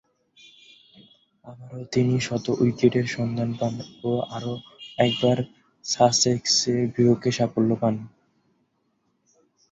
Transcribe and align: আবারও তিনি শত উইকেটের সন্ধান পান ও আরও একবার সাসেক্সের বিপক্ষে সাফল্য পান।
আবারও 1.45 1.81
তিনি 1.93 2.15
শত 2.27 2.45
উইকেটের 2.61 3.07
সন্ধান 3.07 3.49
পান 3.59 3.73
ও 4.03 4.21
আরও 4.35 4.53
একবার 4.97 5.37
সাসেক্সের 5.85 6.81
বিপক্ষে 6.95 7.31
সাফল্য 7.37 7.71
পান। 7.81 7.95